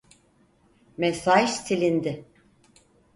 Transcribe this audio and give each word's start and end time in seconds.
Mesaj 1.03 1.41
silindi. 1.65 2.15